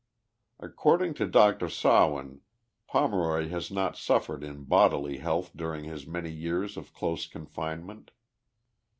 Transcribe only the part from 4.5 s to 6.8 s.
bodily health during his many years